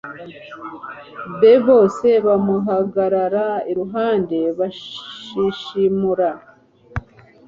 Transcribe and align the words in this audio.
be 1.39 1.53
bose 1.67 2.07
bamuhagarara 2.25 3.45
iruhande 3.71 4.37
bashishimura 4.57 6.29